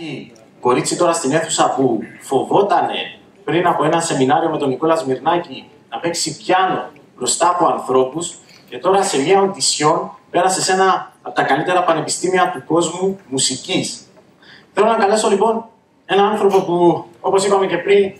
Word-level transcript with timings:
Υπάρχει 0.00 0.32
κορίτσι 0.60 0.96
τώρα 0.96 1.12
στην 1.12 1.32
αίθουσα 1.32 1.74
που 1.76 2.00
φοβότανε 2.20 3.18
πριν 3.44 3.66
από 3.66 3.84
ένα 3.84 4.00
σεμινάριο 4.00 4.50
με 4.50 4.58
τον 4.58 4.68
Νικόλας 4.68 5.00
Σμυρνάκη 5.00 5.68
να 5.90 5.98
παίξει 5.98 6.36
πιάνο 6.36 6.90
μπροστά 7.16 7.48
από 7.48 7.66
ανθρώπους 7.66 8.34
και 8.68 8.78
τώρα 8.78 9.02
σε 9.02 9.18
μια 9.18 9.40
οντισιόν 9.40 10.10
πέρασε 10.30 10.62
σε 10.62 10.72
ένα 10.72 11.12
από 11.22 11.34
τα 11.34 11.42
καλύτερα 11.42 11.84
πανεπιστήμια 11.84 12.50
του 12.54 12.64
κόσμου 12.64 13.18
μουσικής. 13.28 14.06
Θέλω 14.74 14.86
να 14.86 14.94
καλέσω 14.94 15.28
λοιπόν 15.28 15.64
έναν 16.06 16.24
άνθρωπο 16.24 16.60
που, 16.60 17.04
όπως 17.20 17.44
είπαμε 17.44 17.66
και 17.66 17.76
πριν, 17.76 18.12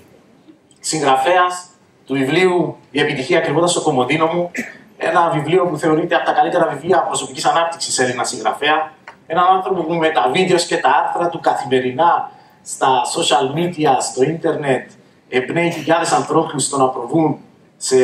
συγγραφέας 0.80 1.66
του 2.06 2.14
βιβλίου 2.14 2.76
Η 2.90 3.00
επιτυχία 3.00 3.40
κρυβόντα 3.40 3.66
στο 3.66 3.80
κομμωδίνο 3.80 4.26
μου. 4.26 4.50
Ένα 4.96 5.30
βιβλίο 5.30 5.66
που 5.66 5.76
θεωρείται 5.76 6.14
από 6.14 6.24
τα 6.24 6.32
καλύτερα 6.32 6.66
βιβλία 6.66 7.02
προσωπικής 7.02 7.44
ανάπτυξης 7.44 7.98
Έλληνα 7.98 8.24
συγγραφέα. 8.24 8.92
Έναν 9.30 9.44
άνθρωπο 9.56 9.82
που 9.82 9.94
με 9.94 10.08
τα 10.08 10.30
βίντεος 10.32 10.66
και 10.66 10.76
τα 10.76 10.90
άρθρα 10.90 11.28
του 11.28 11.40
καθημερινά 11.40 12.30
στα 12.62 13.02
social 13.16 13.58
media, 13.58 13.96
στο 14.00 14.22
ίντερνετ, 14.22 14.90
εμπνέει 15.28 15.70
χιλιάδες 15.70 16.12
ανθρώπους 16.12 16.64
στο 16.64 16.76
να 16.76 16.88
προβούν 16.88 17.38
σε 17.76 17.96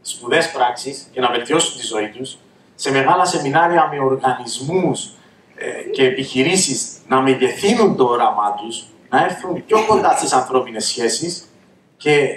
σπουδές 0.00 0.50
πράξεις 0.50 1.08
και 1.12 1.20
να 1.20 1.30
βελτιώσουν 1.30 1.80
τη 1.80 1.86
ζωή 1.86 2.08
τους, 2.08 2.38
σε 2.74 2.90
μεγάλα 2.90 3.24
σεμινάρια 3.24 3.88
με 3.92 4.00
οργανισμούς 4.00 5.10
ε, 5.54 5.90
και 5.92 6.04
επιχειρήσεις 6.04 6.98
να 7.08 7.20
μεγεθύνουν 7.20 7.96
το 7.96 8.04
όραμά 8.04 8.54
τους, 8.54 8.84
να 9.08 9.24
έρθουν 9.24 9.64
πιο 9.66 9.84
κοντά 9.86 10.16
στις 10.16 10.32
ανθρώπινες 10.32 10.86
σχέσεις 10.86 11.48
και 11.96 12.28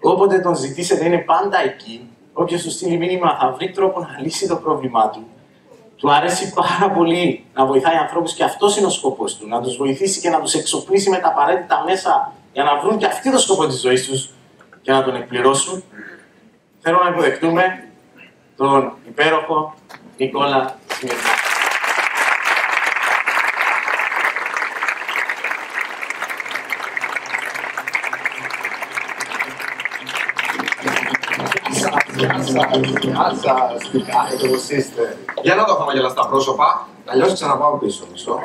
όποτε 0.00 0.38
τον 0.38 0.54
ζητήσετε 0.54 1.04
είναι 1.04 1.18
πάντα 1.18 1.62
εκεί. 1.62 2.10
Όποιος 2.32 2.62
του 2.62 2.70
στείλει 2.70 2.96
μήνυμα 2.96 3.38
θα 3.40 3.52
βρει 3.52 3.70
τρόπο 3.70 4.00
να 4.00 4.20
λύσει 4.22 4.48
το 4.48 4.56
πρόβλημά 4.56 5.10
του. 5.10 5.26
Του 5.98 6.12
αρέσει 6.12 6.52
πάρα 6.54 6.90
πολύ 6.94 7.44
να 7.54 7.66
βοηθάει 7.66 7.96
ανθρώπους 7.96 8.32
και 8.32 8.44
αυτός 8.44 8.76
είναι 8.76 8.86
ο 8.86 8.90
σκοπός 8.90 9.36
του. 9.36 9.48
Να 9.48 9.60
τους 9.60 9.76
βοηθήσει 9.76 10.20
και 10.20 10.30
να 10.30 10.40
τους 10.40 10.54
εξοπλίσει 10.54 11.10
με 11.10 11.16
τα 11.18 11.28
απαραίτητα 11.28 11.84
μέσα 11.86 12.32
για 12.52 12.64
να 12.64 12.78
βρουν 12.80 12.98
και 12.98 13.06
αυτοί 13.06 13.30
το 13.30 13.38
σκοπό 13.38 13.66
της 13.66 13.80
ζωής 13.80 14.06
τους 14.06 14.30
και 14.82 14.92
να 14.92 15.02
τον 15.02 15.14
εκπληρώσουν. 15.14 15.82
Θέλω 16.80 16.98
να 17.04 17.10
υποδεχτούμε 17.10 17.84
τον 18.56 18.92
υπέροχο 19.08 19.74
Νικόλα 20.16 20.78
Σμύρνα. 20.98 21.47
Γεια 32.18 32.42
σας, 32.42 32.54
γεια 33.02 33.34
σας, 33.42 33.90
τι 33.90 34.00
κάνετε, 34.00 34.48
πώς 34.48 34.68
είστε. 34.68 35.16
Για 35.42 35.54
να 35.54 35.64
το 35.64 35.74
χαμογελά 35.74 36.08
στα 36.08 36.26
πρόσωπα, 36.28 36.88
αλλιώς 37.06 37.32
ξαναπάω 37.32 37.76
πίσω, 37.76 38.06
μισό. 38.12 38.38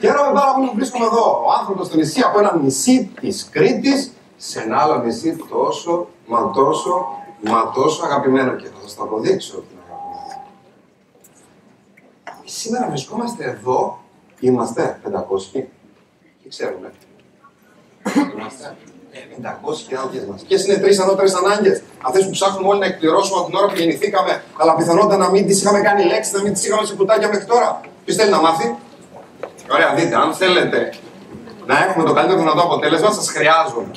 Χαίρομαι 0.00 0.32
πάρα 0.32 0.54
πολύ 0.54 0.68
που 0.68 0.74
βρίσκομαι 0.74 1.04
εδώ. 1.04 1.42
Ο 1.46 1.52
άνθρωπος 1.60 1.86
στο 1.86 1.96
νησί 1.96 2.20
από 2.20 2.38
ένα 2.38 2.56
νησί 2.56 3.10
της 3.20 3.48
Κρήτης 3.50 4.12
σε 4.36 4.60
ένα 4.60 4.78
άλλο 4.78 5.02
νησί 5.02 5.36
τόσο, 5.50 6.08
μα 6.26 6.50
τόσο, 6.50 7.06
μα 7.44 7.70
τόσο 7.70 8.04
αγαπημένο 8.04 8.56
και 8.56 8.66
θα 8.66 8.80
σας 8.82 8.94
το 8.94 9.02
αποδείξω 9.02 9.56
ότι 9.56 9.66
είναι 9.72 9.82
αγαπημένο. 9.88 10.44
Σήμερα 12.44 12.88
βρισκόμαστε 12.88 13.44
εδώ, 13.44 13.98
είμαστε 14.40 15.00
500 15.04 15.66
και 16.42 16.48
ξέρουμε. 16.48 16.92
Είμαστε 18.36 18.76
500 19.42 19.84
και 19.88 19.96
άδειες 20.02 20.24
μας. 20.24 20.42
Ποιε 20.48 20.58
είναι 20.66 20.76
τρεις 20.76 20.98
ανώτερες 20.98 21.34
ανάγκες, 21.34 21.82
αυτέ 22.02 22.18
που 22.24 22.30
ψάχνουμε 22.30 22.68
όλοι 22.68 22.78
να 22.78 22.86
εκπληρώσουμε 22.86 23.38
από 23.38 23.46
την 23.48 23.56
ώρα 23.56 23.66
που 23.66 23.76
γεννηθήκαμε, 23.76 24.42
αλλά 24.56 24.74
πιθανότατα 24.74 25.16
να 25.16 25.30
μην 25.30 25.46
τις 25.46 25.60
είχαμε 25.60 25.80
κάνει 25.80 26.04
λέξεις, 26.04 26.32
να 26.32 26.42
μην 26.42 26.52
τις 26.52 26.66
είχαμε 26.66 26.86
σε 26.86 26.94
κουτάκια 26.94 27.28
μέχρι 27.28 27.44
τώρα. 27.44 27.80
Ποιο 28.04 28.14
θέλει 28.14 28.30
να 28.30 28.40
μάθει; 28.40 28.76
Ωραία, 29.70 29.94
δείτε, 29.94 30.16
αν 30.16 30.34
θέλετε 30.34 30.92
να 31.66 31.84
έχουμε 31.84 32.04
το 32.04 32.12
καλύτερο 32.12 32.38
δυνατό 32.38 32.62
αποτέλεσμα, 32.62 33.10
σας 33.12 33.28
χρειάζομαι. 33.30 33.90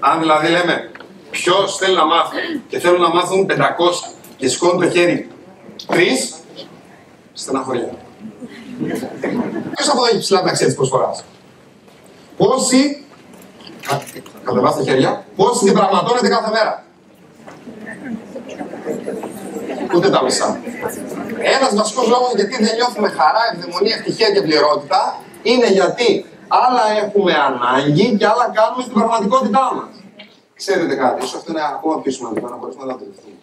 Αν 0.00 0.18
δηλαδή 0.18 0.48
λέμε 0.48 0.90
ποιος 1.30 1.76
θέλει 1.76 1.96
να 1.96 2.06
μάθει 2.06 2.60
και 2.68 2.78
θέλουν 2.78 3.00
να 3.00 3.08
μάθουν 3.08 3.46
500 3.46 3.52
και 4.36 4.48
σηκώνουν 4.48 4.80
το 4.80 4.90
χέρι 4.90 5.30
τρεις, 5.86 6.34
στεναχωριά. 7.32 7.90
Ποιος 9.74 9.88
από 9.88 9.98
εδώ 9.98 10.06
έχει 10.06 10.18
ψηλά 10.18 10.42
ταξία 10.42 10.66
τη 10.66 10.74
προσφορά. 10.74 11.10
Πόσοι, 12.36 13.05
κατεβάστε 14.44 14.84
τα 14.84 14.90
χέρια, 14.90 15.24
πόσοι 15.36 15.64
την 15.64 15.72
πραγματώνετε 15.72 16.28
κάθε 16.28 16.50
μέρα. 16.50 16.84
Ούτε 19.94 20.10
τα 20.10 20.22
μισά. 20.22 20.60
Ένας 21.38 21.74
βασικός 21.74 22.08
λόγος 22.08 22.32
γιατί 22.34 22.64
δεν 22.64 22.74
νιώθουμε 22.74 23.08
χαρά, 23.08 23.40
ευδαιμονία, 23.52 23.94
ευτυχία 23.94 24.30
και 24.30 24.42
πληρότητα 24.42 25.20
είναι 25.42 25.66
γιατί 25.66 26.26
άλλα 26.48 26.84
έχουμε 27.04 27.32
ανάγκη 27.34 28.16
και 28.16 28.26
άλλα 28.26 28.50
κάνουμε 28.54 28.82
στην 28.82 28.94
πραγματικότητά 28.94 29.74
μας. 29.74 29.88
Ξέρετε 30.54 30.94
κάτι, 30.94 31.24
ίσως 31.24 31.34
αυτό 31.34 31.50
είναι 31.52 31.64
ακόμα 31.74 32.00
πιο 32.00 32.12
σημαντικό 32.12 32.48
να 32.48 32.56
μπορέσουμε 32.56 32.84
να 32.84 32.90
το 32.92 32.98
αντιληφθούμε. 32.98 33.34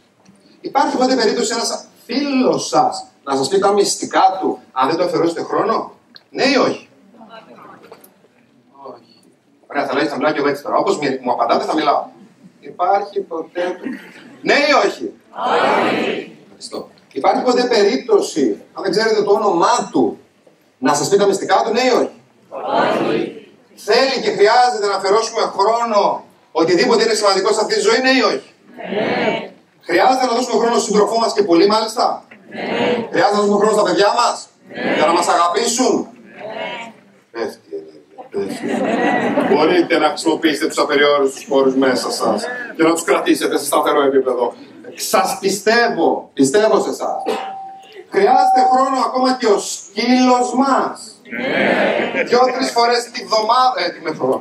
Υπάρχει 0.62 0.98
ποτέ 0.98 1.16
περίπτωση 1.16 1.54
ένας 1.54 1.86
φίλος 2.06 2.68
σας 2.68 3.06
να 3.24 3.36
σας 3.36 3.48
πει 3.48 3.60
τα 3.60 3.72
μυστικά 3.72 4.38
του 4.40 4.60
αν 4.72 4.88
δεν 4.88 4.98
το 4.98 5.04
αφιερώσετε 5.04 5.44
χρόνο, 5.44 5.92
ναι 6.30 6.44
ή 6.44 6.56
όχι. 6.56 6.68
Όχι; 6.68 6.83
Ωραία, 9.74 9.86
θα 9.88 9.94
λέει, 9.94 10.06
θα 10.06 10.16
μιλάω 10.16 10.32
και 10.32 10.40
εγώ 10.40 10.48
έτσι 10.48 10.64
τώρα. 10.64 10.78
Όπως 10.78 10.98
μου 11.22 11.32
απαντάτε, 11.32 11.64
θα 11.66 11.74
μιλάω. 11.74 12.02
Υπάρχει 12.60 13.20
ποτέ. 13.22 13.64
Ναι 14.42 14.54
ή 14.54 14.72
όχι; 14.86 15.06
Όχι. 15.92 16.38
Ευχαριστώ. 16.44 16.90
Υπάρχει 17.12 17.42
ποτέ 17.44 17.64
περίπτωση, 17.64 18.62
αν 18.74 18.84
δεν 18.84 18.92
ξέρετε 18.92 19.22
το 19.24 19.32
όνομά 19.32 19.90
του, 19.92 20.20
να 20.78 20.94
σας 20.94 21.10
πει 21.10 21.18
τα 21.18 21.26
μυστικά 21.26 21.56
του, 21.64 21.72
ναι 21.72 21.82
ή 21.82 21.92
όχι; 22.02 22.18
Όχι. 23.10 23.48
Θέλει 23.76 24.16
και 24.24 24.32
χρειάζεται 24.38 24.88
να 24.92 24.96
αφιερώσουμε 24.96 25.42
χρόνο 25.58 26.24
οτιδήποτε 26.52 27.04
είναι 27.04 27.14
σημαντικό 27.14 27.54
σε 27.54 27.60
αυτή 27.64 27.74
τη 27.74 27.82
ζωή, 27.88 28.00
ναι 28.06 28.12
ή 28.20 28.22
όχι; 28.32 28.50
Ναι. 28.76 29.52
Χρειάζεται 29.88 30.26
να 30.26 30.34
δώσουμε 30.38 30.58
χρόνο 30.62 30.76
στον 30.78 30.88
σύντροφό 30.90 31.18
μας 31.20 31.34
και 31.34 31.44
πολύ 31.44 31.68
μάλιστα. 31.68 32.06
Ναι. 32.50 33.08
Χρειάζεται 33.12 33.36
να 33.36 33.42
δώσουμε 33.42 33.58
χρόνο 33.62 33.74
στα 33.78 33.84
παιδιά 33.88 34.10
μας 34.20 34.48
ναι. 34.74 34.94
για 34.98 35.06
να 35.06 35.14
μας 35.14 35.28
αγαπήσουν. 35.28 36.13
Ναι. 38.34 38.46
Πέφτει 38.46 39.54
Μπορείτε 39.54 39.98
να 39.98 40.08
χρησιμοποιήσετε 40.08 40.68
τους 40.68 40.78
απεριόριστους 40.78 41.46
πόρου 41.46 41.78
μέσα 41.78 42.12
σας 42.12 42.44
και 42.76 42.84
να 42.84 42.92
τους 42.94 43.04
κρατήσετε 43.04 43.58
σε 43.58 43.66
σταθερό 43.66 44.02
επίπεδο. 44.02 44.54
Σας 44.96 45.38
πιστεύω, 45.40 46.30
πιστεύω 46.34 46.82
σε 46.82 46.90
εσάς. 46.90 47.22
Χρειάζεται 48.14 48.62
χρόνο 48.72 48.98
ακόμα 49.08 49.30
και 49.40 49.48
ο 49.56 49.60
σκύλος 49.60 50.48
μας. 50.62 50.96
Ναι. 51.38 52.24
Δυο-τρεις 52.30 52.70
φορές 52.78 53.02
τη 53.14 53.20
βδομάδα, 53.28 53.78
ε, 53.86 53.90
τη 53.94 54.00
μεθόδο. 54.08 54.38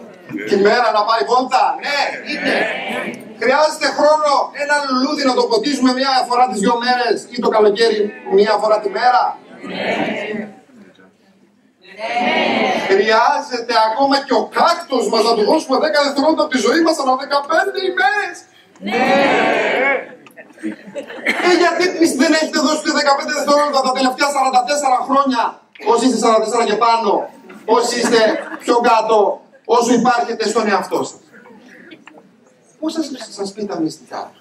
Τη 0.49 0.57
μέρα 0.67 0.89
να 0.97 1.03
πάει 1.09 1.23
βόλτα. 1.31 1.65
Ναι, 1.85 2.01
είναι. 2.31 2.57
Χρειάζεται 3.43 3.89
χρόνο 3.99 4.33
ένα 4.63 4.77
λουλούδι 4.87 5.23
να 5.31 5.35
το 5.39 5.45
ποτίζουμε 5.51 5.93
μία 5.99 6.13
φορά 6.29 6.45
τις 6.51 6.61
δύο 6.65 6.77
μέρες 6.85 7.19
ή 7.35 7.37
το 7.45 7.49
καλοκαίρι 7.57 8.01
μία 8.37 8.55
φορά 8.63 8.77
τη 8.83 8.89
μέρα. 8.99 9.23
Χρειάζεται 12.91 13.75
ακόμα 13.89 14.17
και 14.27 14.35
ο 14.41 14.45
κάκτος 14.59 15.05
μας 15.11 15.23
να 15.29 15.33
του 15.37 15.45
δώσουμε 15.51 15.77
10 15.77 15.81
δευτερόλεπτα 16.07 16.43
από 16.47 16.53
τη 16.55 16.61
ζωή 16.67 16.81
μας 16.87 16.97
ανά 17.03 17.13
15 17.17 17.79
ημέρες. 17.91 18.37
Ναι. 18.87 19.01
Ε, 21.49 21.53
γιατί 21.63 21.85
δεν 22.23 22.33
έχετε 22.41 22.59
δώσει 22.67 22.83
15 23.29 23.33
δευτερόλεπτα 23.39 23.81
τα 23.89 23.93
τελευταία 23.99 24.29
44 24.37 25.09
χρόνια, 25.09 25.43
όσοι 25.93 26.05
είστε 26.07 26.19
44 26.63 26.65
και 26.71 26.77
πάνω, 26.87 27.11
όσοι 27.77 27.93
είστε 27.99 28.21
πιο 28.63 28.77
κάτω, 28.91 29.19
όσο 29.65 29.93
υπάρχετε 30.01 30.49
στον 30.49 30.69
εαυτό 30.69 30.99
σας. 31.05 31.21
Πώς 32.81 32.95
θα 32.95 33.03
σας 33.39 33.53
πει 33.53 33.65
τα 33.65 33.81
μυστικά 33.81 34.31
του, 34.33 34.41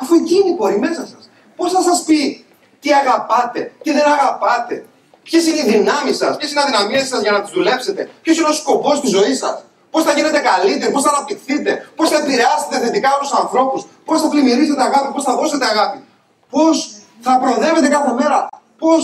αφού 0.00 0.14
εκείνη 0.14 0.50
μπορεί 0.56 0.78
μέσα 0.78 1.06
σας. 1.12 1.30
Πώς 1.56 1.72
θα 1.72 1.82
σας 1.82 2.02
πει 2.06 2.44
τι 2.80 2.92
αγαπάτε, 2.92 3.72
τι 3.82 3.90
δεν 3.92 4.06
αγαπάτε, 4.16 4.86
Ποιες 5.28 5.46
είναι 5.46 5.60
οι 5.60 5.70
δυνάμεις 5.72 6.16
σας, 6.16 6.36
ποιες 6.36 6.50
είναι 6.50 6.60
οι 6.60 6.62
αδυναμίες 6.62 7.08
σας 7.08 7.20
για 7.22 7.32
να 7.32 7.42
τις 7.42 7.52
δουλέψετε, 7.52 8.10
ποιος 8.22 8.36
είναι 8.38 8.48
ο 8.48 8.52
σκοπός 8.52 9.00
της 9.00 9.10
ζωής 9.10 9.38
σας, 9.38 9.64
πώς 9.90 10.02
θα 10.02 10.12
γίνετε 10.12 10.38
καλύτεροι, 10.38 10.92
πώς 10.92 11.02
θα 11.02 11.10
αναπτυχθείτε, 11.14 11.90
πώς 11.96 12.08
θα 12.10 12.16
επηρεάσετε 12.16 12.78
θετικά 12.84 13.08
άλλου 13.08 13.28
ανθρώπους, 13.42 13.86
πώς 14.04 14.20
θα 14.22 14.28
πλημμυρίσετε 14.28 14.82
αγάπη, 14.82 15.12
πώς 15.12 15.24
θα 15.24 15.34
δώσετε 15.36 15.66
αγάπη, 15.66 16.04
πώς 16.50 16.74
θα 17.20 17.38
προοδεύετε 17.38 17.88
κάθε 17.88 18.12
μέρα, 18.12 18.48
πώς 18.78 19.02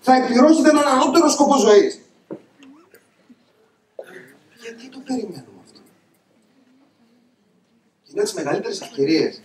θα 0.00 0.14
εκπληρώσετε 0.14 0.68
έναν 0.68 0.86
ανώτερο 0.88 1.28
σκοπό 1.28 1.56
ζωής. 1.56 2.00
Γιατί 4.62 4.88
το 4.88 4.98
περιμένουμε 5.06 5.60
αυτό; 5.64 5.80
Είναι 8.08 8.20
από 8.20 8.22
τις 8.22 8.34
μεγαλύτερες 8.34 8.80
ευκαιρίες 8.80 9.42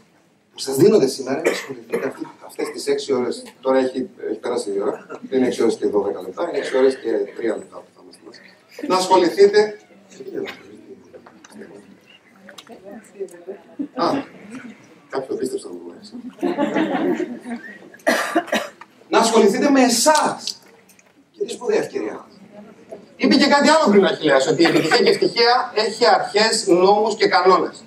που 0.61 0.67
σας 0.67 0.77
δίνονται 0.77 1.07
σήμερα 1.07 1.39
είναι 1.39 1.49
να 1.49 1.55
ασχοληθείτε 1.55 2.13
αυτές 2.45 2.67
τις 2.69 3.09
6 3.09 3.13
ώρες. 3.17 3.43
Τώρα 3.61 3.77
έχει, 3.77 4.09
έχει 4.29 4.39
περάσει 4.39 4.71
η 4.75 4.81
ώρα. 4.81 5.19
Δεν 5.29 5.39
είναι 5.39 5.47
6 5.47 5.61
ώρες 5.61 5.75
και 5.75 5.87
12 5.87 6.21
λεπτά, 6.25 6.49
είναι 6.49 6.59
6 6.59 6.77
ώρες 6.77 6.95
και 6.95 7.09
3 7.37 7.57
λεπτά 7.57 7.77
που 7.77 7.89
θα 7.95 8.01
είμαστε 8.03 8.21
μαζί. 8.25 8.39
Να 8.87 8.95
ασχοληθείτε. 8.95 9.77
Α, 13.95 14.05
κάποιο 15.09 15.35
πίστεψε 15.35 15.67
να 15.67 15.73
μου 15.73 15.79
Να 19.09 19.19
ασχοληθείτε 19.19 19.69
με 19.69 19.69
με 19.69 19.83
εσάς. 19.83 20.61
Και 21.31 21.43
τι 21.45 21.51
σπουδαία 21.51 21.79
ευκαιρία. 21.79 22.27
Είπε 23.15 23.35
και 23.35 23.47
κάτι 23.47 23.69
άλλο 23.69 23.91
πριν 23.91 24.03
ο 24.03 24.07
Αχιλέας, 24.07 24.47
ότι 24.47 24.61
η 24.61 24.65
επιτυχία 24.65 24.97
και 24.97 25.09
η 25.09 25.09
ευτυχία 25.09 25.71
έχει 25.75 26.07
αρχές, 26.07 26.67
νόμους 26.67 27.15
και 27.15 27.27
κανόνες. 27.27 27.83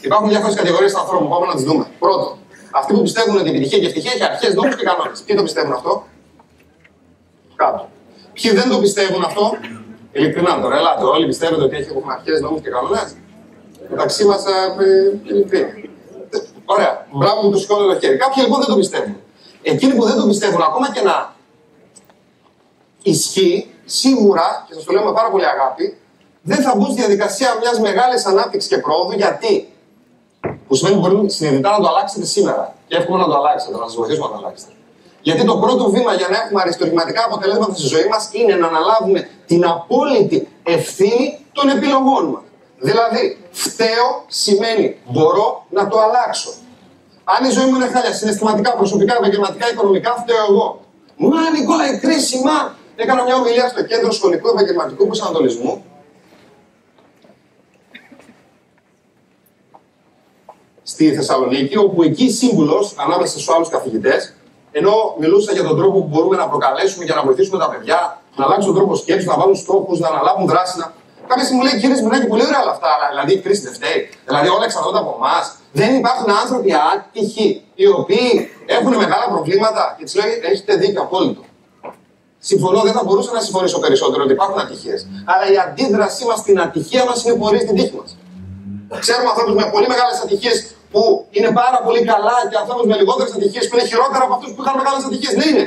Υπάρχουν 0.00 0.28
διάφορες 0.28 0.54
κατηγορίες 0.54 0.94
ανθρώπων, 0.94 1.28
πάμε 1.28 1.46
να 1.46 1.54
τις 1.54 1.64
δούμε. 1.64 1.86
Πρώτον, 1.98 2.36
αυτοί 2.70 2.92
που 2.94 3.02
πιστεύουν 3.02 3.36
ότι 3.36 3.46
η 3.46 3.50
επιτυχία 3.50 3.78
και 3.78 3.84
η 3.84 3.88
ευτυχία 3.88 4.12
έχει 4.14 4.24
αρχές, 4.24 4.54
νόμους 4.54 4.76
και 4.76 4.84
κανόνες. 4.84 5.22
Ποιοι 5.26 5.36
το 5.36 5.42
πιστεύουν 5.42 5.72
αυτό, 5.72 6.04
Κάτω. 7.56 7.88
Ποιοι 8.32 8.50
δεν 8.52 8.68
το 8.70 8.78
πιστεύουν 8.78 9.22
αυτό, 9.24 9.56
ειλικρινά 10.12 10.60
τώρα, 10.60 10.76
ελάτε. 10.76 11.04
Όλοι 11.04 11.26
πιστεύετε 11.26 11.62
ότι 11.62 11.76
έχει 11.76 11.88
αρχές, 12.06 12.40
νόμους 12.40 12.60
και 12.60 12.70
κανόνες; 12.70 13.16
Μεταξύ 13.88 14.24
μας, 14.24 14.44
ε, 14.46 15.20
ειλικρινά. 15.22 15.68
Ωραία. 16.64 17.06
Μπράβο 17.12 17.40
που 17.40 17.50
του 17.50 17.58
σηκώνω 17.58 17.86
το 17.92 18.00
χέρι. 18.00 18.16
Κάποιοι 18.16 18.42
λοιπόν 18.44 18.58
δεν 18.58 18.68
το 18.68 18.76
πιστεύουν. 18.76 19.16
Εκείνοι 19.62 19.94
που 19.94 20.04
δεν 20.04 20.16
το 20.16 20.26
πιστεύουν, 20.26 20.62
ακόμα 20.62 20.92
και 20.92 21.00
να 21.00 21.34
ισχύει, 23.02 23.70
σίγουρα, 23.84 24.64
και 24.68 24.74
σας 24.74 24.84
το 24.84 24.92
λέω 24.92 25.04
με 25.04 25.12
πάρα 25.12 25.30
πολύ 25.30 25.46
αγάπη, 25.46 25.96
δεν 26.42 26.62
θα 26.62 26.74
μπουν 26.76 26.86
στη 26.86 26.94
διαδικασία 26.94 27.56
μιας 27.60 27.80
μεγάλης 27.80 28.26
ανάπτυξης 28.26 28.70
και 28.70 28.78
πρόοδου. 28.78 29.12
Γιατί; 29.12 29.72
Που 30.68 30.74
σημαίνει 30.74 30.96
ότι 30.96 31.08
μπορεί 31.08 31.30
συνειδητά 31.30 31.70
να 31.70 31.80
το 31.80 31.88
αλλάξετε 31.88 32.26
σήμερα. 32.26 32.74
Και 32.88 32.96
εύχομαι 32.96 33.18
να 33.18 33.26
το 33.26 33.36
αλλάξετε, 33.36 33.76
να 33.76 33.84
σας 33.84 33.94
βοηθήσουμε 33.94 34.26
να 34.26 34.32
το 34.32 34.38
αλλάξετε. 34.38 34.72
Γιατί 35.22 35.44
το 35.44 35.56
πρώτο 35.56 35.90
βήμα 35.90 36.14
για 36.14 36.28
να 36.28 36.36
έχουμε 36.36 36.60
αριστουργηματικά 36.60 37.24
αποτελέσματα 37.24 37.74
στη 37.74 37.86
ζωή 37.86 38.06
μας 38.12 38.28
είναι 38.32 38.54
να 38.54 38.66
αναλάβουμε 38.66 39.28
την 39.46 39.66
απόλυτη 39.66 40.48
ευθύνη 40.62 41.38
των 41.52 41.68
επιλογών 41.68 42.24
μας. 42.32 42.42
Δηλαδή, 42.78 43.38
φταίω 43.50 44.08
σημαίνει 44.26 44.96
μπορώ 45.04 45.66
να 45.70 45.88
το 45.88 46.00
αλλάξω. 46.00 46.50
Αν 47.24 47.44
η 47.48 47.50
ζωή 47.50 47.66
μου 47.68 47.76
είναι 47.76 47.86
χάλια, 47.86 48.12
συναισθηματικά, 48.12 48.70
προσωπικά, 48.76 49.14
επαγγελματικά, 49.16 49.70
οικονομικά, 49.70 50.10
φταίω 50.22 50.44
εγώ. 50.50 50.80
Μα, 51.16 51.50
Νικόλα, 51.50 51.84
η 51.92 51.98
κρίση, 51.98 52.36
μα. 52.44 52.74
Έκανα 52.96 53.22
μια 53.22 53.36
ομιλία 53.36 53.68
στο 53.68 53.82
κέντρο 53.84 54.10
σχολικού 54.12 54.48
επαγγελματικού 54.48 55.06
προσανατολισμού. 55.06 55.84
Στη 60.96 61.14
Θεσσαλονίκη, 61.14 61.76
όπου 61.76 62.02
εκεί 62.02 62.26
σύμβουλος 62.30 62.94
ανάμεσα 63.04 63.32
στους 63.32 63.48
άλλους 63.54 63.68
καθηγητές, 63.68 64.20
ενώ 64.78 64.94
μιλούσα 65.20 65.52
για 65.52 65.64
τον 65.68 65.76
τρόπο 65.80 65.96
που 66.02 66.08
μπορούμε 66.12 66.36
να 66.42 66.46
προκαλέσουμε 66.52 67.04
για 67.04 67.14
να 67.14 67.22
βοηθήσουμε 67.26 67.58
τα 67.64 67.68
παιδιά 67.72 67.98
να 68.36 68.44
αλλάξουν 68.44 68.66
τον 68.70 68.76
τρόπο 68.78 68.94
σκέψης, 69.02 69.26
να 69.32 69.36
βάλουν 69.40 69.56
στόχους, 69.64 69.98
να 69.98 70.08
αναλάβουν 70.12 70.46
δράση. 70.52 70.78
Να... 70.78 70.86
Κάποια 71.30 71.44
στιγμή 71.44 71.58
μου 71.60 71.66
λέει 71.68 71.76
κύριε 71.80 71.96
Σμινάκη, 72.00 72.26
πολύ 72.32 72.44
ωραία 72.48 72.60
όλα 72.64 72.74
αυτά, 72.76 72.88
αλλά 72.94 73.06
δηλαδή 73.12 73.32
η 73.38 73.40
κρίση 73.44 73.62
δεν 73.66 73.74
φταίει. 73.78 74.00
Δηλαδή 74.28 74.48
όλα 74.54 74.64
εξαρτώνται 74.68 75.00
από 75.04 75.12
εμάς. 75.18 75.44
Δεν 75.80 75.90
υπάρχουν 76.00 76.28
άνθρωποι 76.42 76.70
άτυχοι 76.92 77.48
οι 77.80 77.86
οποίοι 78.00 78.30
έχουν 78.76 78.92
μεγάλα 79.02 79.26
προβλήματα 79.34 79.82
και 79.96 80.04
του 80.08 80.14
λέει 80.20 80.32
έχετε 80.50 80.72
δίκιο 80.82 81.02
απόλυτο. 81.06 81.42
Συμφωνώ, 82.50 82.80
δεν 82.88 82.94
θα 82.98 83.02
μπορούσα 83.04 83.30
να 83.38 83.40
συμφωνήσω 83.46 83.78
περισσότερο 83.84 84.20
ότι 84.26 84.32
υπάρχουν 84.38 84.58
ατυχίες. 84.64 85.00
Αλλά 85.30 85.44
η 85.54 85.56
αντίδρασή 85.64 86.24
μας 86.28 86.38
στην 86.42 86.56
ατυχία 86.66 87.02
μας 87.08 87.18
είναι 87.24 87.34
πορεία 87.40 87.62
στην 87.66 87.74
τύχη 87.78 87.94
μας. 88.00 88.10
Ξέρουμε 89.04 89.28
ανθρώπους 89.32 89.54
με 89.60 89.64
πολύ 89.74 89.88
μεγάλες 89.92 90.18
ατυχίες 90.24 90.56
που 90.96 91.26
είναι 91.30 91.50
πάρα 91.52 91.78
πολύ 91.84 92.02
καλά 92.04 92.36
και 92.50 92.56
ανθρώπου 92.62 92.86
με 92.88 92.96
λιγότερες 92.96 93.32
ατυχίε 93.36 93.62
που 93.68 93.74
είναι 93.76 93.86
χειρότερα 93.90 94.24
από 94.24 94.34
αυτούς 94.34 94.50
που 94.54 94.62
είχαν 94.62 94.74
μεγάλες 94.80 95.04
ατυχίε. 95.08 95.32
Ναι, 95.38 95.46
είναι. 95.50 95.66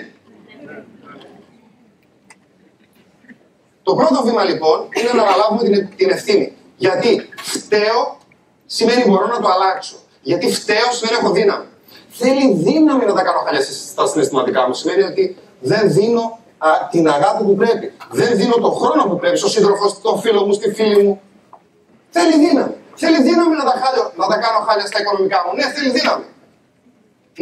Το 3.83 3.95
πρώτο 3.95 4.17
βήμα 4.25 4.43
λοιπόν 4.43 4.77
είναι 4.97 5.11
να 5.17 5.23
αναλάβουμε 5.27 5.61
την, 5.63 5.73
την 5.95 6.09
ευθύνη. 6.09 6.47
Γιατί 6.77 7.29
φταίω 7.35 8.17
σημαίνει 8.65 9.03
μπορώ 9.09 9.27
να 9.27 9.39
το 9.43 9.47
αλλάξω. 9.55 9.97
Γιατί 10.21 10.45
φταίω 10.53 10.87
σημαίνει 10.97 11.17
έχω 11.21 11.31
δύναμη. 11.31 11.65
Θέλει 12.09 12.53
δύναμη 12.53 13.05
να 13.05 13.13
τα 13.13 13.21
κάνω 13.21 13.39
χαλιά 13.45 13.61
στα 13.91 14.07
συναισθηματικά 14.07 14.67
μου. 14.67 14.73
Σημαίνει 14.73 15.03
ότι 15.03 15.37
δεν 15.59 15.93
δίνω 15.93 16.39
α, 16.57 16.69
την 16.91 17.09
αγάπη 17.09 17.43
που 17.43 17.55
πρέπει. 17.55 17.93
Δεν 18.11 18.37
δίνω 18.37 18.55
τον 18.65 18.73
χρόνο 18.73 19.03
που 19.09 19.17
πρέπει 19.17 19.37
στον 19.37 19.49
σύντροφο, 19.49 19.87
στον 19.87 20.19
φίλο 20.19 20.45
μου, 20.45 20.53
στη 20.53 20.73
φίλη 20.73 21.03
μου. 21.03 21.21
Θέλει 22.09 22.35
δύναμη. 22.45 22.75
Θέλει 23.01 23.17
δύναμη 23.29 23.55
να 23.61 23.65
τα, 23.69 23.75
χάλιο, 23.81 24.03
να 24.21 24.25
τα 24.31 24.37
κάνω 24.43 24.59
χάλια 24.67 24.85
στα 24.91 24.99
οικονομικά 25.01 25.37
μου. 25.43 25.51
Ναι, 25.57 25.65
θέλει 25.73 25.89
δύναμη. 25.99 26.25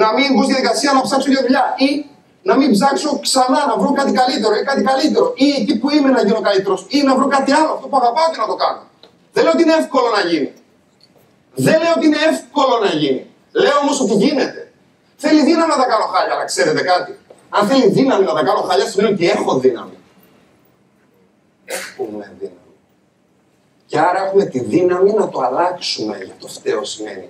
Να 0.02 0.08
μην 0.16 0.28
μπω 0.34 0.42
στη 0.44 0.52
διαδικασία 0.54 0.92
να 0.98 1.02
ψάξω 1.08 1.30
για 1.34 1.42
δουλειά. 1.46 1.66
Ή 1.88 1.90
να 2.50 2.54
μην 2.60 2.68
ψάξω 2.76 3.10
ξανά 3.26 3.60
να 3.70 3.76
βρω 3.80 3.90
κάτι 4.00 4.12
καλύτερο 4.20 4.54
ή 4.60 4.64
κάτι 4.70 4.82
καλύτερο. 4.90 5.28
Ή 5.46 5.48
εκεί 5.60 5.74
που 5.80 5.88
είμαι 5.96 6.10
να 6.18 6.22
γίνω 6.26 6.42
καλύτερος. 6.50 6.80
Ή 6.98 7.00
να 7.08 7.12
βρω 7.18 7.28
κάτι 7.36 7.52
άλλο, 7.58 7.72
αυτό 7.76 7.86
που 7.92 7.98
αγαπάω 8.02 8.28
και 8.34 8.42
να 8.44 8.48
το 8.52 8.56
κάνω. 8.64 8.82
Δεν 9.34 9.42
λέω 9.44 9.54
ότι 9.56 9.64
είναι 9.66 9.78
εύκολο 9.82 10.08
να 10.18 10.22
γίνει. 10.30 10.50
Δεν 11.66 11.78
λέω 11.82 11.94
ότι 11.98 12.06
είναι 12.10 12.22
εύκολο 12.32 12.76
να 12.86 12.90
γίνει. 13.02 13.22
Λέω 13.64 13.78
όμως 13.84 13.98
ότι 14.04 14.14
γίνεται. 14.24 14.62
Θέλει 15.24 15.42
δύναμη 15.50 15.72
να 15.76 15.80
τα 15.84 15.88
κάνω 15.92 16.06
χάλια, 16.14 16.34
αλλά 16.36 16.46
ξέρετε 16.52 16.82
κάτι. 16.92 17.12
Αν 17.56 17.62
θέλει 17.70 17.88
δύναμη 17.98 18.24
να 18.30 18.34
τα 18.38 18.44
κάνω 18.48 18.62
χάλια, 18.68 18.86
σημαίνει 18.92 19.14
ότι 19.14 19.26
έχω 19.36 19.52
δύναμη. 19.64 19.98
Έχουμε 21.66 22.26
δύναμη. 22.40 22.57
Και 23.88 24.00
άρα 24.00 24.26
έχουμε 24.26 24.46
τη 24.46 24.60
δύναμη 24.60 25.14
να 25.14 25.30
το 25.30 25.40
αλλάξουμε 25.40 26.18
για 26.18 26.34
το 26.40 26.48
φταίο 26.48 26.84
σημαίνει. 26.84 27.30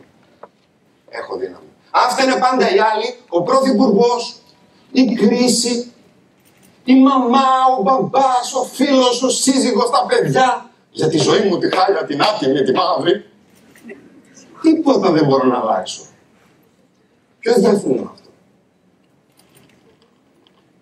Έχω 1.09 1.37
δύναμη. 1.37 1.65
Αυτά 1.91 2.23
είναι 2.23 2.35
πάντα 2.35 2.75
οι 2.75 2.79
άλλοι, 2.79 3.15
ο 3.29 3.41
πρωθυπουργός, 3.41 4.35
η 4.91 5.13
κρίση, 5.13 5.91
η 6.83 6.95
μαμά, 7.01 7.47
ο 7.77 7.81
μπαμπάς, 7.81 8.53
ο 8.53 8.63
φίλος, 8.63 9.23
ο 9.23 9.29
σύζυγος, 9.29 9.89
τα 9.89 10.05
παιδιά. 10.07 10.69
Για 10.91 11.09
τη 11.09 11.17
ζωή 11.17 11.41
μου 11.41 11.57
τη 11.57 11.75
χάλια, 11.75 12.05
την 12.05 12.21
άτιμη, 12.21 12.61
τη 12.63 12.71
μαύρη. 12.71 13.25
Τίποτα 14.61 15.11
δεν 15.11 15.25
μπορώ 15.25 15.47
να 15.47 15.57
αλλάξω. 15.57 16.01
Ποιος 17.39 17.59
διαφωνεί 17.59 18.09
αυτό; 18.11 18.29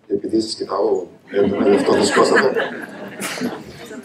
Επειδή 0.06 0.40
σας 0.40 0.54
κοιτάω 0.54 1.06
έντονα, 1.30 1.68
γι' 1.68 1.74
αυτό 1.74 1.92
θα 1.92 2.04
σηκώσατε. 2.04 2.52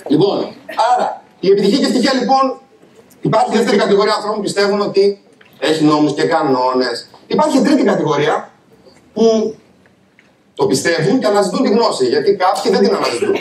λοιπόν, 0.08 0.54
άρα, 0.94 1.21
η 1.42 1.48
επιτυχία 1.50 1.78
και 1.78 1.86
ευτυχία 1.86 2.14
λοιπόν, 2.14 2.60
υπάρχει 3.22 3.58
δεύτερη 3.58 3.78
κατηγορία 3.78 4.14
ανθρώπων 4.14 4.38
που 4.38 4.44
πιστεύουν 4.44 4.82
ότι 4.82 5.22
έχει 5.60 5.84
νόμους 5.84 6.14
και 6.14 6.24
κανόνες. 6.24 7.08
Υπάρχει 7.28 7.62
τρίτη 7.62 7.84
κατηγορία 7.84 8.52
που 9.14 9.56
το 10.56 10.66
πιστεύουν 10.66 11.20
και 11.20 11.26
αναζητούν 11.26 11.64
τη 11.64 11.70
γνώση. 11.70 12.06
Γιατί 12.06 12.36
κάποιοι 12.36 12.72
δεν 12.72 12.82
την 12.82 12.96
αναζητούν. 12.96 13.36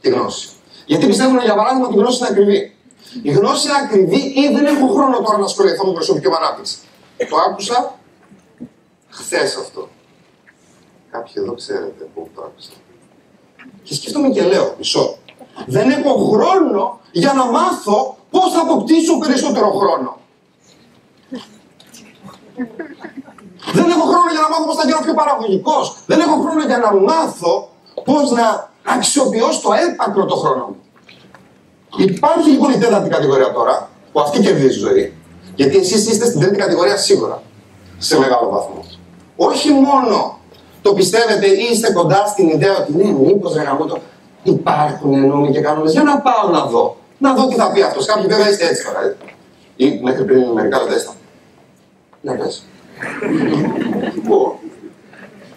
Τη 0.00 0.08
γνώση. 0.10 0.48
Γιατί 0.86 1.06
πιστεύουν, 1.06 1.38
για 1.38 1.54
παράδειγμα, 1.54 1.86
ότι 1.86 1.96
η 1.96 1.98
γνώση 1.98 2.18
είναι 2.18 2.28
ακριβή. 2.30 2.76
Η 3.22 3.30
γνώση 3.30 3.68
είναι 3.68 3.76
ακριβή 3.84 4.20
ή 4.40 4.48
δεν 4.54 4.64
έχω 4.66 4.86
χρόνο 4.88 5.20
τώρα 5.20 5.38
να 5.38 5.44
ασχοληθώ 5.44 5.86
με 5.86 5.92
προσωπική 5.92 6.28
μου 6.28 6.36
ανάπτυξη. 6.36 6.76
Το 7.16 7.36
άκουσα 7.48 7.98
χθες 9.08 9.56
αυτό. 9.56 9.88
Κάποιοι 11.10 11.32
εδώ 11.36 11.54
ξέρετε 11.54 12.08
πού 12.14 12.30
το 12.34 12.42
άκουσα. 12.42 12.70
Και 13.82 13.94
σκέφτομαι 13.94 14.28
και 14.28 14.42
λέω, 14.42 14.74
μισό. 14.78 15.18
Δεν 15.66 15.90
έχω 15.90 16.12
χρόνο 16.30 17.00
για 17.12 17.32
να 17.32 17.44
μάθω 17.44 18.16
πώς 18.30 18.52
θα 18.52 18.60
αποκτήσω 18.60 19.18
περισσότερο 19.18 19.70
χρόνο. 19.70 20.16
Δεν 23.72 23.88
έχω 23.90 24.04
χρόνο 24.10 24.28
για 24.30 24.40
να 24.40 24.48
μάθω 24.48 24.64
πώς 24.66 24.76
θα 24.76 24.84
γίνω 24.84 24.98
πιο 25.02 25.14
παραγωγικός. 25.14 25.96
Δεν 26.06 26.20
έχω 26.20 26.40
χρόνο 26.42 26.64
για 26.64 26.78
να 26.78 26.94
μάθω 26.94 27.68
πώς 28.04 28.30
να 28.30 28.70
αξιοποιώ 28.82 29.52
στο 29.52 29.70
έπακρο 29.72 30.24
το 30.24 30.36
χρόνο 30.36 30.64
μου. 30.66 30.76
Υπάρχει 31.96 32.50
λοιπόν 32.50 32.70
η 32.72 32.78
τέταρτη 32.78 33.08
κατηγορία 33.08 33.52
τώρα, 33.52 33.90
που 34.12 34.20
αυτή 34.20 34.40
κερδίζει 34.40 34.78
η 34.78 34.80
ζωή. 34.80 35.14
Γιατί 35.54 35.76
εσείς 35.76 36.06
είστε 36.10 36.24
στην 36.26 36.40
τρίτη 36.40 36.56
κατηγορία 36.56 36.96
σίγουρα. 36.96 37.42
Σε 37.98 38.18
μεγάλο 38.18 38.48
βαθμό. 38.50 38.84
Όχι 39.36 39.70
μόνο 39.70 40.38
το 40.82 40.92
πιστεύετε 40.92 41.46
ή 41.46 41.68
είστε 41.72 41.92
κοντά 41.92 42.26
στην 42.26 42.48
ιδέα 42.48 42.76
ότι 42.78 42.92
ναι, 42.92 43.04
μήπως 43.04 43.54
ρε 43.54 43.62
το 43.88 43.98
υπάρχουν 44.42 45.26
νόμοι 45.26 45.50
και 45.50 45.60
κανόνες. 45.60 45.92
Για 45.92 46.02
να 46.02 46.20
πάω 46.20 46.50
να 46.50 46.64
δω. 46.66 46.96
Να 47.18 47.34
δω 47.34 47.46
τι 47.48 47.54
θα 47.54 47.72
πει 47.72 47.82
αυτός. 47.82 48.06
Κάποιοι 48.06 48.26
βέβαια 48.26 48.48
είστε 48.50 48.66
έτσι 48.66 48.84
τώρα. 48.84 49.16
Ή 49.76 50.00
μέχρι 50.02 50.24
πριν 50.24 50.44
μερικά 50.54 50.78
λεπτά 50.82 51.14
Να 52.20 52.34
πες. 52.34 52.62
Πού. 54.24 54.58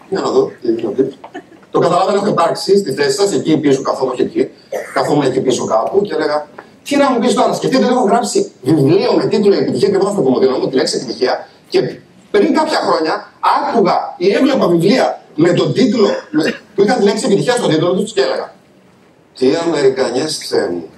Για 0.09 0.19
να 0.19 0.29
δω 0.29 0.51
τι 0.61 0.67
είναι 0.67 1.09
Το 1.71 1.79
καταλάβαινα, 1.79 2.17
έχω 2.17 2.27
υπάρξει 2.27 2.77
στη 2.77 2.93
θέση 2.93 3.15
σας, 3.15 3.33
εκεί 3.33 3.57
πίσω, 3.57 3.81
καθόμουν 3.81 4.15
και 4.15 4.21
εκεί. 4.21 4.49
Καθόμουν 4.93 5.25
εκεί 5.25 5.41
πίσω 5.41 5.65
κάπου 5.65 6.01
και 6.01 6.13
έλεγα, 6.13 6.47
τι 6.83 6.95
να 6.95 7.11
μου 7.11 7.19
πεις 7.19 7.33
τώρα, 7.33 7.53
σκεφτείτε 7.53 7.83
ότι 7.83 7.93
έχω 7.93 8.03
γράψει 8.03 8.51
βιβλίο 8.61 9.13
με 9.13 9.25
τίτλο 9.25 9.53
Επιτυχία 9.53 9.89
και 9.89 9.95
στο 9.95 10.21
κομμωδίνο 10.21 10.57
μου, 10.57 10.67
τη 10.67 10.75
λέξη 10.75 10.97
Επιτυχία, 10.97 11.47
και 11.69 11.79
πριν 12.31 12.53
κάποια 12.53 12.79
χρόνια 12.79 13.31
άκουγα 13.57 14.15
ή 14.17 14.31
έβλεπα 14.31 14.67
βιβλία 14.67 15.21
με 15.35 15.53
τον 15.53 15.73
τίτλο, 15.73 16.07
με, 16.31 16.59
που 16.75 16.81
είχαν 16.83 16.97
τη 16.99 17.03
λέξη 17.03 17.25
Επιτυχία 17.25 17.53
στον 17.53 17.69
τίτλο 17.69 17.93
τους 17.93 18.13
και 18.13 18.21
έλεγα, 18.21 18.54
Τι 19.37 19.55
Αμερικανιές 19.55 20.53
μου. 20.71 20.89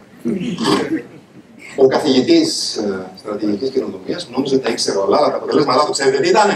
Ο 1.75 1.87
καθηγητής 1.87 2.75
ε, 2.75 3.11
στρατηγικής 3.17 3.69
καινοτομία 3.69 4.19
νόμιζε 4.33 4.55
ότι 4.55 4.63
τα 4.63 4.69
ήξερε 4.69 4.97
όλα, 4.97 5.17
αλλά 5.17 5.29
τα 5.29 5.35
αποτελέσματά 5.35 5.85
του 5.85 5.91
ξέρετε 5.91 6.19
τι 6.19 6.29
ήταν. 6.29 6.47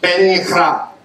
Πενιχρά. 0.00 0.96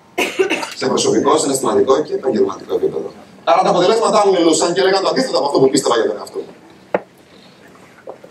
Σε 0.75 0.85
προσωπικό, 0.87 1.37
συναισθηματικό 1.37 2.01
και 2.01 2.13
επαγγελματικό 2.13 2.75
επίπεδο. 2.75 3.11
Άρα 3.43 3.61
τα 3.61 3.69
αποτελέσματά 3.69 4.23
μου 4.25 4.31
μιλούσαν 4.31 4.73
και 4.73 4.81
έλεγαν 4.81 5.01
το 5.03 5.09
αντίθετο 5.09 5.37
από 5.37 5.45
αυτό 5.45 5.59
που 5.59 5.69
πίστευα 5.69 5.95
για 5.95 6.05
τον 6.05 6.17
εαυτό 6.17 6.37
μου. 6.37 6.53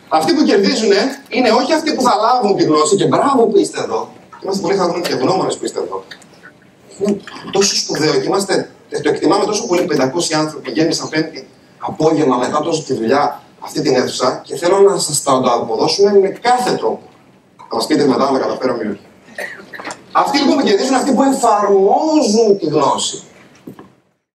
Αυτοί 0.08 0.34
που 0.34 0.42
κερδίζουν 0.42 0.92
είναι 1.28 1.50
όχι 1.50 1.72
αυτοί 1.72 1.94
που 1.94 2.02
θα 2.02 2.14
λάβουν 2.24 2.56
τη 2.56 2.62
γνώση 2.64 2.96
και 2.96 3.06
μπράβο 3.06 3.46
που 3.46 3.58
είστε 3.58 3.80
εδώ. 3.80 4.12
Είμαστε 4.42 4.62
πολύ 4.62 4.76
χαρούμενοι 4.76 5.04
και 5.06 5.12
ευγνώμονες 5.12 5.56
που 5.56 5.64
είστε 5.64 5.80
εδώ. 5.80 6.04
είναι 6.98 7.20
τόσο 7.52 7.76
σπουδαίο 7.76 8.12
και 8.12 8.26
είμαστε, 8.26 8.70
ε, 8.88 9.00
το 9.00 9.08
εκτιμάμε 9.08 9.44
τόσο 9.44 9.66
πολύ 9.66 9.86
500 9.90 10.32
άνθρωποι 10.32 10.70
γέμισαν 10.70 11.08
πέμπτη 11.08 11.46
απόγευμα 11.86 12.36
μετά 12.36 12.60
τόσο 12.60 12.82
τη 12.82 12.94
δουλειά 12.94 13.42
αυτή 13.60 13.82
την 13.82 13.94
αίθουσα 13.94 14.40
και 14.44 14.56
θέλω 14.56 14.78
να 14.80 14.98
σας 14.98 15.22
τα 15.22 15.32
αποδώσουμε 15.32 16.12
με 16.12 16.28
κάθε 16.28 16.72
τρόπο. 16.76 17.00
Θα 17.56 17.76
μας 17.76 17.86
πείτε 17.86 18.04
μετά 18.04 18.30
να 18.30 18.38
καταφέρω 18.38 18.76
ή 18.82 18.86
όχι. 18.86 19.06
Αυτοί 20.12 20.38
λοιπόν 20.38 20.56
που 20.56 20.64
κερδίζουν 20.64 20.94
αυτοί 20.94 21.12
που 21.12 21.22
εφαρμόζουν 21.22 22.58
τη 22.58 22.66
γνώση. 22.66 23.22